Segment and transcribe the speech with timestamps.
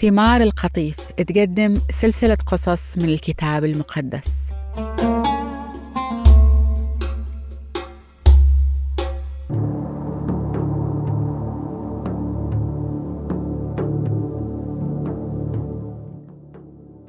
[0.00, 0.96] ثمار القطيف.
[1.12, 4.50] تقدم سلسلة قصص من الكتاب المقدس.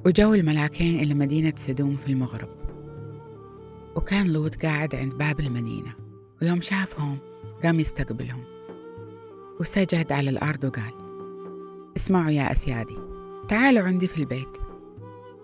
[0.06, 2.50] وجو الملاكين إلى مدينة سدوم في المغرب.
[3.96, 5.94] وكان لوط قاعد عند باب المدينة
[6.42, 7.18] ويوم شافهم
[7.64, 8.44] قام يستقبلهم
[9.60, 11.11] وسجد على الأرض وقال
[11.98, 12.98] اسمعوا يا أسيادي.
[13.48, 14.58] تعالوا عندي في البيت.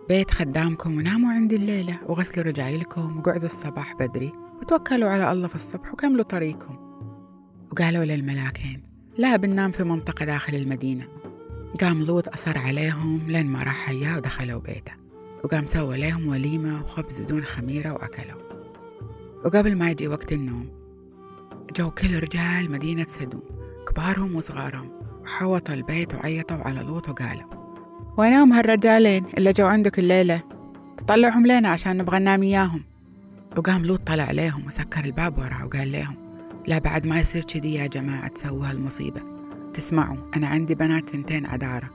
[0.10, 2.00] بيت خدامكم وناموا عندي الليلة.
[2.06, 4.34] وغسلوا رجايلكم وقعدوا الصباح بدري.
[4.62, 6.76] وتوكلوا على الله في الصبح وكملوا طريقكم.
[7.72, 8.84] وقالوا للملاكين
[9.18, 11.08] لا بننام في منطقة داخل المدينة.
[11.82, 14.94] قام لوط أصر عليهم لين ما راح حياه ودخلوا بيته.
[15.44, 18.42] وقام سوى لهم وليمة وخبز بدون خميرة وأكلوا.
[19.46, 20.70] وقبل ما يجي وقت النوم
[21.76, 23.42] جو كل رجال مدينة سدوم
[23.88, 24.97] كبارهم وصغارهم
[25.28, 27.44] وحوطوا البيت وعيطوا على لوط وقالوا
[28.18, 30.42] وينهم هالرجالين اللي جو عندك الليلة؟
[30.98, 32.84] تطلعهم لنا عشان نبغى ننام إياهم.
[33.58, 36.16] وقام لوط طلع عليهم وسكر الباب وراه وقال لهم
[36.68, 39.22] لا بعد ما يصير كذي يا جماعة تسووا هالمصيبة.
[39.74, 41.90] تسمعوا أنا عندي بنات ثنتين عدارة.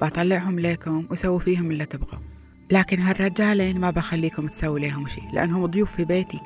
[0.00, 2.20] بطلعهم ليكم وسووا فيهم اللي تبغوا.
[2.70, 6.40] لكن هالرجالين ما بخليكم تسووا ليهم شيء لأنهم ضيوف في بيتي.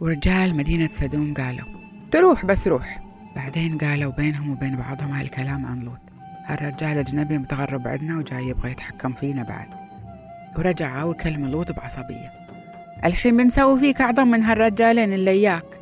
[0.00, 1.66] ورجال مدينة سدوم قالوا
[2.10, 3.03] تروح بس روح.
[3.36, 6.00] بعدين قالوا بينهم وبين بعضهم هالكلام عن لوط.
[6.46, 9.68] هالرجال أجنبي متغرب عندنا وجاي يبغى يتحكم فينا بعد.
[10.58, 12.32] ورجعوا وكلم لوط بعصبية.
[13.04, 15.80] الحين بنسوي فيك أعظم من هالرجالين اللي إياك.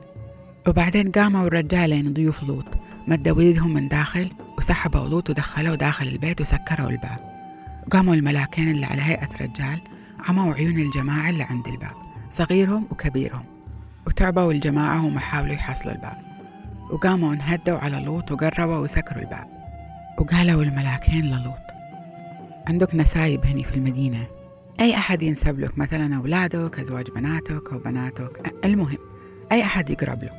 [0.69, 2.78] وبعدين قاموا الرجالين ضيوف لوط.
[3.06, 7.19] مدوا ايدهم من داخل وسحبوا لوط ودخلوا داخل البيت وسكروا الباب.
[7.86, 9.80] وقاموا الملاكين اللي على هيئة رجال
[10.28, 11.95] عموا عيون الجماعة اللي عند الباب
[12.30, 13.42] صغيرهم وكبيرهم
[14.06, 16.32] وتعبوا الجماعة وما حاولوا يحصلوا الباب.
[16.93, 19.47] وقاموا انهدوا على لوط وقربوا وسكروا الباب.
[20.19, 21.62] وقالوا الملاكين للوط
[22.69, 24.27] عندك نسايب هني في المدينة.
[24.80, 28.98] أي أحد ينسب لك مثلا أولادك أزواج بناتك أو بناتك؟ المهم
[29.53, 30.30] أي أحد يقرب له.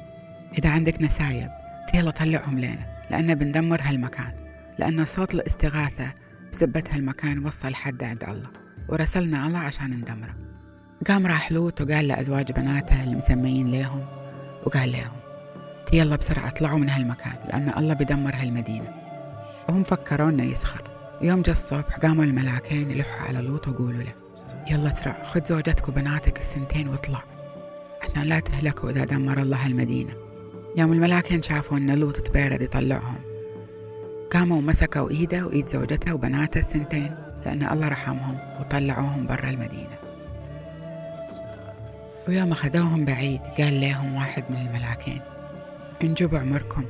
[0.57, 1.49] إذا عندك نسايب
[1.93, 4.33] يلا طلعهم لنا لأن بندمر هالمكان
[4.79, 6.13] لأن صوت الاستغاثة
[6.51, 8.49] بسبة هالمكان وصل حد عند الله
[8.89, 10.35] ورسلنا الله عشان ندمره.
[11.07, 14.05] قام راح لوط وقال لأزواج بناته اللي مسميين ليهم
[14.65, 15.22] وقال لهم
[15.93, 18.93] يلا بسرعة اطلعوا من هالمكان لأن الله بدمر هالمدينة.
[19.69, 20.93] وهم فكروا إنه يسخر.
[21.23, 24.13] يوم جاء الصبح قاموا الملاكين يلحوا على لوط وقولوا له
[24.71, 27.23] يلا اسرع خذ زوجتك وبناتك الثنتين واطلع
[28.01, 30.13] عشان لا تهلكوا إذا دمر الله المدينة
[30.77, 33.19] يوم الملاكين شافوا إن لوط تبارد يطلعهم
[34.31, 37.15] قاموا ومسكوا إيده وإيد زوجته وبناته الثنتين
[37.45, 39.97] لأن الله رحمهم وطلعوهم برا المدينة.
[42.27, 45.21] ويوم أخذوهم بعيد قال لهم واحد من الملاكين
[46.03, 46.85] انجبوا عمركم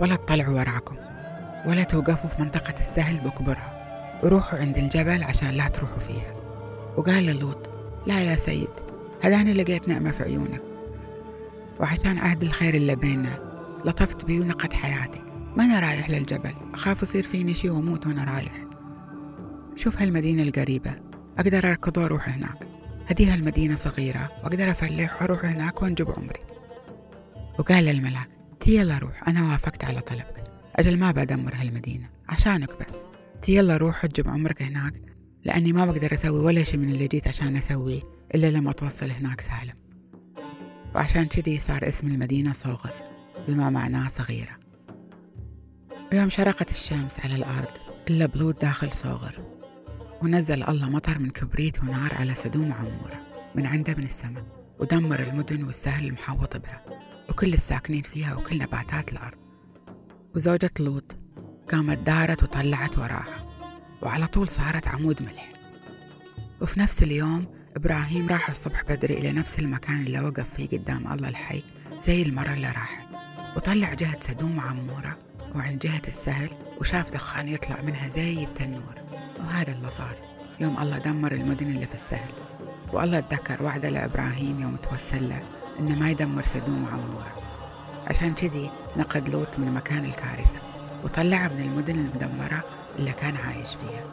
[0.00, 0.96] ولا تطلعوا وراكم
[1.66, 3.74] ولا توقفوا في منطقة السهل بكبرها.
[4.22, 6.30] وروحوا عند الجبل عشان لا تروحوا فيها.
[6.96, 7.70] وقال للوط
[8.06, 8.68] لا يا سيد
[9.22, 10.62] هداني لقيت نعمة في عيونك.
[11.80, 13.38] وعشان عهد الخير اللي بيننا
[13.84, 15.20] لطفت بي ونقت حياتي.
[15.56, 18.64] ما أنا رايح للجبل أخاف يصير فيني شي وأموت وأنا رايح.
[19.76, 20.94] شوف هالمدينة القريبة
[21.38, 22.68] أقدر أركض وأروح هناك.
[23.06, 26.40] هدي هالمدينة صغيرة وأقدر أفلح وأروح هناك وأنجب عمري.
[27.58, 28.28] وقال للملاك
[28.64, 30.44] تي يلا روح أنا وافقت على طلبك.
[30.76, 32.96] أجل ما بدمر هالمدينة عشانك بس.
[33.42, 34.94] تي يلا روح أجب عمرك هناك.
[35.44, 38.00] لأني ما بقدر أسوي ولا شي من اللي جيت عشان أسويه
[38.34, 39.74] إلا لما توصل هناك سالم.
[40.94, 42.92] وعشان كذي صار اسم المدينة صوغر
[43.48, 44.56] بما معناه صغيرة.
[46.12, 47.72] ويوم شرقت الشمس على الأرض
[48.10, 49.34] إلا بلود داخل صوغر
[50.22, 53.20] ونزل الله مطر من كبريت ونار على سدوم عمورة
[53.54, 54.44] من عنده من السماء.
[54.78, 56.84] ودمر المدن والسهل المحوط بها.
[57.34, 59.38] وكل الساكنين فيها وكل نباتات الأرض.
[60.34, 61.16] وزوجة لوط
[61.72, 63.44] قامت دارت وطلعت وراها
[64.02, 65.52] وعلى طول صارت عمود ملح.
[66.60, 67.46] وفي نفس اليوم
[67.76, 71.62] إبراهيم راح الصبح بدري إلى نفس المكان اللي وقف فيه قدام الله الحي
[72.06, 73.06] زي المرة اللي راحت.
[73.56, 75.18] وطلع جهة سدوم عمورة
[75.54, 78.94] وعند جهة السهل وشاف دخان يطلع منها زي التنور.
[79.40, 80.16] وهذا اللي صار
[80.60, 82.32] يوم الله دمر المدن اللي في السهل.
[82.92, 85.42] والله اتذكر وعده لإبراهيم يوم توسل له
[85.80, 87.32] إنه ما يدمر سدوم وعمورة
[88.06, 90.58] عشان كذي نقد لوط من مكان الكارثة
[91.04, 92.64] وطلع من المدن المدمرة
[92.98, 94.04] اللي كان عايش فيها.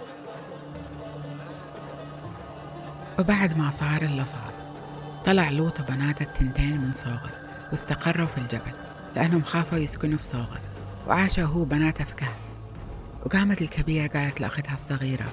[3.20, 4.54] وبعد ما صار اللي صار
[5.26, 7.32] طلع لوط وبناته التنتين من صوغر
[7.72, 8.72] واستقروا في الجبل
[9.16, 10.60] لأنهم خافوا يسكنوا في صوغر
[11.08, 12.36] وعاشوا هو وبناته في كهف.
[13.26, 15.26] وقامت الكبيرة قالت لأختها الصغيرة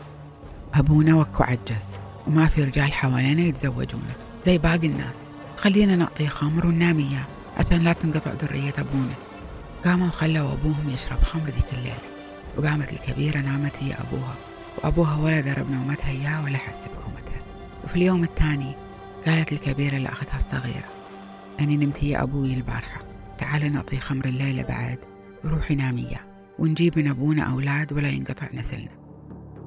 [0.74, 4.14] أبونا وكو عجز وما في رجال حوالينا يتزوجونه
[4.44, 5.32] زي باقي الناس.
[5.58, 7.26] خلينا نعطيه خمر وننام إياه
[7.56, 9.14] عشان لا تنقطع ذرية أبونا.
[9.84, 12.08] قاموا وخلوا أبوهم يشرب خمر ذيك الليلة.
[12.56, 14.34] وقامت الكبيرة نامت هي أبوها.
[14.78, 17.42] وأبوها ولا ضرب نومتها إياه ولا حس بقومتها.
[17.84, 18.74] وفي اليوم الثاني
[19.26, 20.88] قالت الكبيرة لأختها الصغيرة
[21.60, 23.00] أني نمت هي أبوي البارحة.
[23.38, 24.98] تعال نعطي خمر الليلة بعد.
[25.44, 26.08] وروحي نامي
[26.58, 28.98] ونجيب من أبونا أولاد ولا ينقطع نسلنا.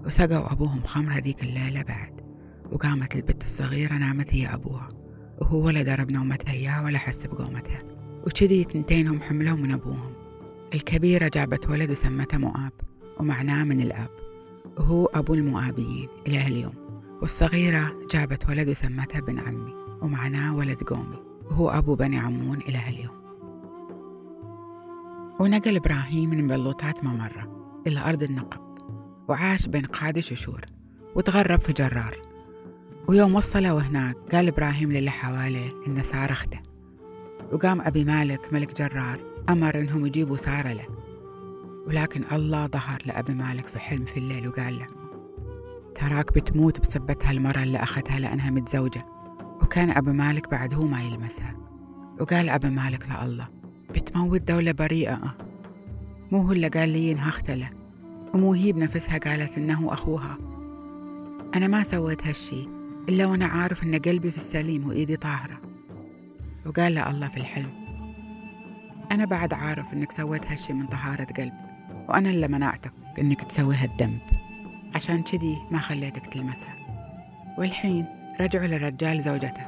[0.05, 2.21] وسقوا أبوهم خمر هذيك الليلة بعد.
[2.71, 5.00] وقامت البت الصغيرة نامت هي أبوها.
[5.41, 7.79] وهو ولا ضرب نومتها إياه ولا حس بقومتها.
[8.25, 10.13] وشذي تنتينهم حملوا من أبوهم.
[10.73, 12.71] الكبيرة جابت ولد وسمته مؤاب
[13.19, 14.09] ومعناه من الأب.
[14.77, 16.73] وهو أبو المؤابيين إلى اليوم
[17.21, 21.17] والصغيرة جابت ولد وسمته بن عمي ومعناه ولد قومي.
[21.49, 23.21] وهو أبو بني عمون إلى اليوم
[25.39, 28.61] ونقل إبراهيم من بلوطات ممرة إلى أرض النقب
[29.29, 30.61] وعاش بين قادش وشور
[31.15, 32.30] وتغرب في جرار.
[33.07, 36.59] ويوم وصلوا هناك قال إبراهيم للي حواليه إن سارة أخته.
[37.51, 39.19] وقام أبي مالك ملك جرار
[39.49, 40.85] أمر إنهم يجيبوا سارة له.
[41.87, 44.87] ولكن الله ظهر لأبي مالك في حلم في الليل وقال له
[45.95, 49.05] تراك بتموت بسبتها المرة اللي أخذها لأنها متزوجة.
[49.61, 51.55] وكان أبي مالك بعد هو ما يلمسها.
[52.19, 53.47] وقال أبي مالك لله
[53.95, 55.35] بتموت دولة بريئة.
[56.31, 57.69] مو هو اللي قال لي إنها اختله
[58.33, 60.37] ومو هي بنفسها قالت إنه أخوها.
[61.55, 62.80] أنا ما سويت هالشي.
[63.09, 65.61] إلا وأنا عارف إن قلبي في السليم وإيدي طاهرة.
[66.65, 67.71] وقال له الله في الحلم
[69.11, 71.53] أنا بعد عارف إنك سويت هالشي من طهارة قلب
[72.09, 74.19] وأنا اللي منعتك إنك تسوي هالذنب.
[74.95, 76.75] عشان كذي ما خليتك تلمسها.
[77.57, 78.05] والحين
[78.41, 79.65] رجعوا للرجال زوجته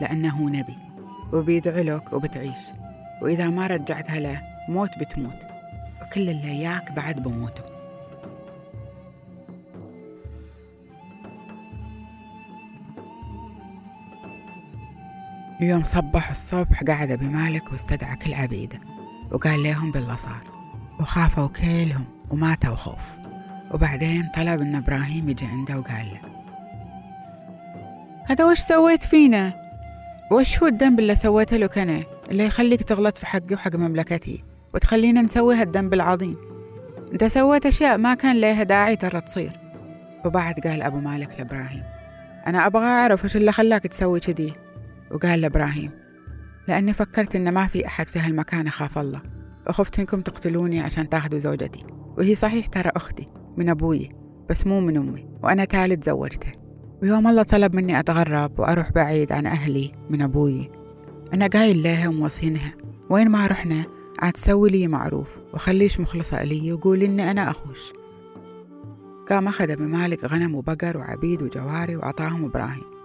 [0.00, 0.76] لأنه نبي
[1.32, 2.58] وبيدعو لك وبتعيش.
[3.22, 5.46] وإذا ما رجعتها له موت بتموت.
[6.02, 7.75] وكل اللي إياك بعد بموته.
[15.60, 18.80] يوم صبح الصبح قعد أبي مالك واستدعى كل عبيده.
[19.32, 20.42] وقال لهم بالله صار
[21.00, 23.02] وخافوا كلهم وماتوا خوف.
[23.70, 26.20] وبعدين طلب إن إبراهيم يجي عنده وقال له.
[28.28, 29.54] هذا وش سويت فينا؟
[30.32, 34.44] وش هو الذنب اللي سويته لك أنا؟ اللي يخليك تغلط في حقي وحق مملكتي؟
[34.74, 36.36] وتخلينا نسوي هالذنب العظيم.
[37.12, 39.60] أنت سويت أشياء ما كان لها داعي ترى تصير.
[40.24, 41.82] وبعد قال أبو مالك لإبراهيم.
[42.46, 44.65] أنا أبغى أعرف وش اللي خلاك تسوي كذي؟
[45.10, 45.90] وقال لإبراهيم
[46.68, 49.22] لأني فكرت إن ما في أحد في هالمكان يخاف الله.
[49.68, 51.84] وخفت إنكم تقتلوني عشان تاخذوا زوجتي.
[52.18, 53.26] وهي صحيح ترى أختي
[53.56, 54.10] من أبوي
[54.50, 56.52] بس مو من أمي وأنا تالي تزوجته
[57.02, 60.70] ويوم الله طلب مني أتغرب وأروح بعيد عن أهلي من أبوي.
[61.34, 62.74] أنا قايل لها وموصينها
[63.10, 63.84] وين ما رحنا
[64.18, 67.92] عاد تسوي لي معروف وخليش مخلصة إلي وقول إني أنا أخوش.
[69.28, 72.95] قام أخذ بمالك غنم وبقر وعبيد وجواري وعطاهم إبراهيم.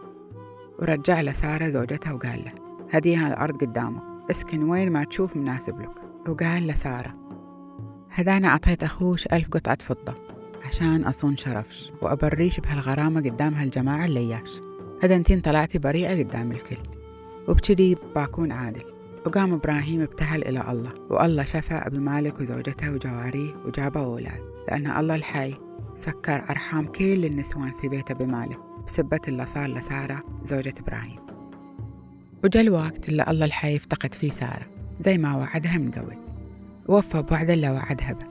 [0.82, 2.52] ورجع سارة زوجته وقال له
[2.92, 4.02] هديها الأرض قدامك
[4.32, 5.92] اسكن وين ما تشوف مناسب لك.
[6.28, 7.16] وقال لسارة
[8.10, 10.16] هذا أعطيت أخوش ألف قطعة فضة
[10.66, 14.62] عشان أصون شرفش وأبريش بهالغرامة قدام هالجماعة اللياش
[15.04, 16.78] هذا انتين طلعتي بريئة قدام الكل.
[17.48, 18.84] وبكذي بكون عادل.
[19.26, 25.16] وقام إبراهيم ابتهل إلى الله والله شفى أبي مالك وزوجته وجواريه وجابه أولاد لأن الله
[25.16, 25.54] الحي
[26.02, 31.20] سكر أرحام كل النسوان في بيت أبي مالك بسبة اللي صار لسارة زوجة إبراهيم.
[32.44, 34.66] وجا الوقت اللي الله الحي افتقد فيه سارة
[35.00, 36.18] زي ما وعدها من قبل.
[36.88, 38.26] وفى بوعد اللي وعدها به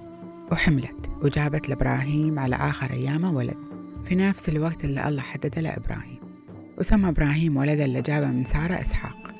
[0.52, 3.56] وحملت وجابت لإبراهيم على آخر أيامه ولد.
[4.04, 6.18] في نفس الوقت اللي الله حدده لإبراهيم.
[6.78, 9.34] وسمى إبراهيم ولده اللي جابه من سارة إسحاق.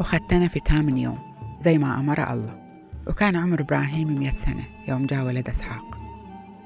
[0.00, 1.18] وختنه في تامن يوم
[1.60, 2.64] زي ما أمر الله.
[3.06, 5.93] وكان عمر إبراهيم مئة سنة يوم جاء ولد إسحاق.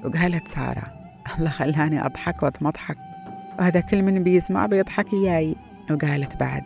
[0.05, 0.83] وقالت سارة
[1.39, 2.99] الله خلاني أضحك وأتمضحك
[3.59, 5.57] وهذا كل من بيسمع بيضحك إياي.
[5.91, 6.65] وقالت بعد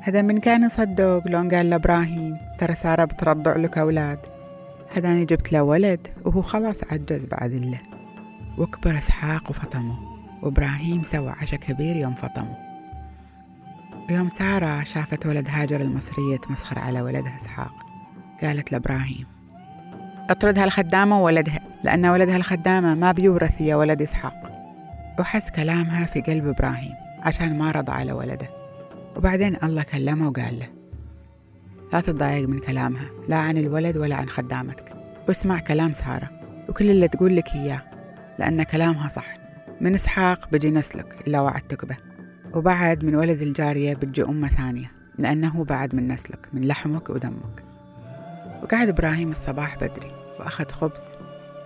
[0.00, 4.18] هذا من كان يصدق لون قال لإبراهيم ترى سارة بترضع لك أولاد.
[4.96, 7.80] هذاني جبت له ولد وهو خلاص عجز بعد الله.
[8.58, 9.98] وكبر إسحاق وفطمه
[10.42, 12.56] وإبراهيم سوى عشاء كبير يوم فطمه.
[14.10, 17.74] ويوم سارة شافت ولد هاجر المصرية تمسخر على ولدها إسحاق
[18.42, 19.33] قالت لإبراهيم
[20.30, 24.50] أطردها الخدامة وولدها لأن ولدها الخدامة ما بيورث يا ولد إسحاق.
[25.18, 28.48] وحس كلامها في قلب إبراهيم عشان ما رضى على ولده.
[29.16, 30.68] وبعدين الله كلمه وقال له
[31.92, 34.84] لا تتضايق من كلامها لا عن الولد ولا عن خدامتك.
[35.28, 36.30] واسمع كلام سارة
[36.68, 37.82] وكل اللي تقول لك إياه
[38.38, 39.26] لأن كلامها صح.
[39.80, 41.96] من إسحاق بجي نسلك إلا وعدتك به
[42.54, 47.64] وبعد من ولد الجارية بتجي أمة ثانية لأنه بعد من نسلك من لحمك ودمك.
[48.62, 50.13] وقعد إبراهيم الصباح بدري.
[50.38, 51.04] وأخذ خبز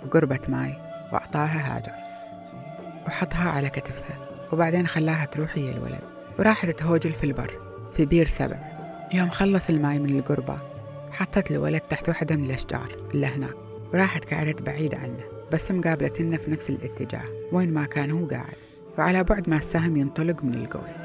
[0.07, 0.75] وقربة ماي
[1.13, 1.93] وأعطاها هاجر
[3.07, 6.01] وحطها على كتفها وبعدين خلاها تروح هي الولد.
[6.39, 7.61] وراحت تهوجل في البر
[7.97, 8.59] في بير سبع.
[9.13, 10.59] يوم خلص الماي من القربة
[11.11, 13.55] حطت الولد تحت وحدة من الأشجار اللي هناك
[13.95, 18.57] وراحت قعدت بعيد عنه بس مقابلتنا في نفس الاتجاه وين ما كان هو قاعد.
[18.99, 20.97] وعلى بعد ما السهم ينطلق من القوس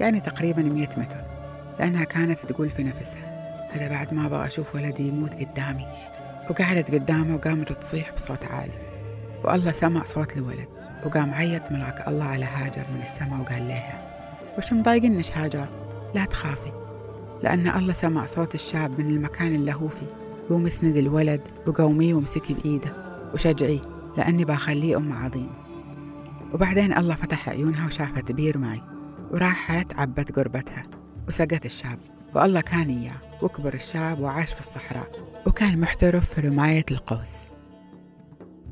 [0.00, 1.20] يعني تقريبا مية متر
[1.78, 3.30] لأنها كانت تقول في نفسها
[3.72, 5.86] هذا بعد ما أبغى أشوف ولدي يموت قدامي.
[6.50, 8.90] وقعدت قدامه وقامت تصيح بصوت عالي.
[9.44, 10.68] والله سمع صوت الولد
[11.06, 14.10] وقام عيط ملاك الله على هاجر من السماء وقال لها
[14.58, 15.68] وش مضايقنش هاجر
[16.14, 16.72] لا تخافي
[17.42, 20.06] لأن الله سمع صوت الشاب من المكان اللي هو فيه.
[20.48, 22.92] قوم اسند الولد وقوميه وامسكي بإيده
[23.34, 23.80] وشجعيه
[24.18, 25.50] لأني بخليه أم عظيم.
[26.54, 28.82] وبعدين الله فتح عيونها وشافت بير ماي
[29.30, 30.82] وراحت عبت قربتها
[31.28, 31.98] وسقت الشاب
[32.34, 33.29] والله كان إياه.
[33.42, 35.10] وكبر الشاب وعاش في الصحراء
[35.46, 37.44] وكان محترف في رماية القوس.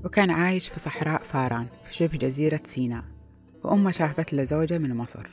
[0.05, 3.05] وكان عايش في صحراء فاران في شبه جزيرة سيناء.
[3.65, 5.29] وأمه شافت له زوجة من مصر.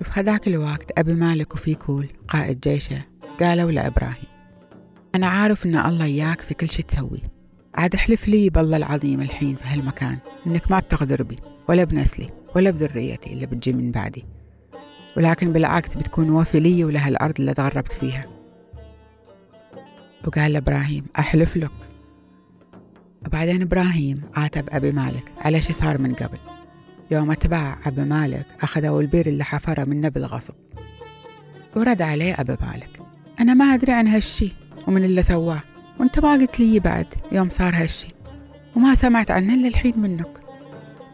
[0.00, 3.02] وفي هذاك الوقت أبي مالك وفيكول قائد جيشه
[3.40, 4.24] قالوا لإبراهيم
[5.14, 7.22] أنا عارف إن الله إياك في كل شي تسوي
[7.74, 11.38] عاد احلف لي بالله العظيم الحين في هالمكان إنك ما بتغدر بي
[11.68, 14.24] ولا بنسلي ولا بذريتي اللي بتجي من بعدي.
[15.16, 18.24] ولكن بالعكس بتكون وفي لي ولهالأرض اللي تغربت فيها.
[20.26, 21.70] وقال إبراهيم أحلف لك.
[23.26, 26.38] وبعدين إبراهيم عاتب أبي مالك على شي صار من قبل.
[27.10, 30.54] يوم اتباع أبي مالك أخذوا البير اللي حفره منه بالغصب
[31.76, 33.00] ورد عليه أبي مالك
[33.40, 34.52] أنا ما أدري عن هالشي
[34.88, 35.60] ومن اللي سواه
[36.00, 38.08] وانت ما قلت لي بعد يوم صار هالشي
[38.76, 40.40] وما سمعت عنه إلا الحين منك.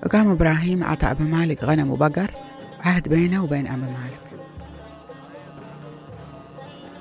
[0.06, 2.30] وقام إبراهيم عطى أبي مالك غنم وبقر
[2.84, 4.42] عهد بينه وبين أبي مالك.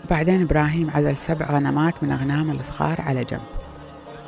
[0.10, 3.42] بعدين إبراهيم عزل سبع غنمات من أغنام الصغار على جنب.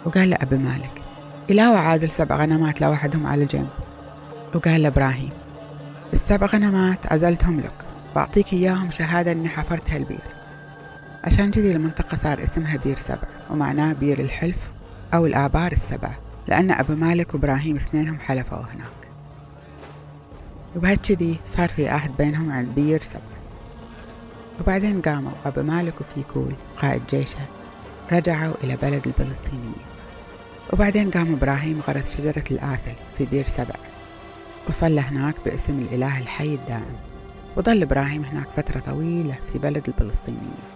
[0.05, 1.01] وقال لأبي مالك
[1.49, 3.69] إلاوة عازل سبع غنمات لوحدهم على جنب.
[4.55, 5.29] وقال لإبراهيم
[6.13, 10.43] السبع غنمات عزلتهم لك بعطيك إياهم شهادة إني حفرت هالبير.
[11.23, 14.71] عشان كذي المنطقة صار اسمها بير سبع ومعناه بير الحلف
[15.13, 16.17] أو الآبار السبعة
[16.47, 19.02] لأن أبو مالك وإبراهيم اثنينهم حلفوا هناك
[20.75, 23.21] وبهالكذي صار في عهد بينهم عن بير سبع.
[24.61, 27.39] وبعدين قاموا أبو مالك وفيكول قائد جيشه
[28.11, 29.83] رجعوا إلى بلد الفلسطينيين.
[30.73, 33.75] وبعدين قام إبراهيم غرس شجرة الآثل في بير سبع.
[34.69, 36.95] وصلى هناك باسم الإله الحي الدائم.
[37.57, 40.72] وظل إبراهيم هناك فترة طويلة في بلد الفلسطينيين.